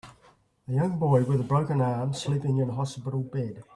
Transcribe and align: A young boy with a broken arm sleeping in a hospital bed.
A 0.67 0.71
young 0.73 0.97
boy 0.97 1.23
with 1.25 1.41
a 1.41 1.43
broken 1.43 1.79
arm 1.79 2.11
sleeping 2.15 2.57
in 2.57 2.69
a 2.69 2.73
hospital 2.73 3.21
bed. 3.21 3.63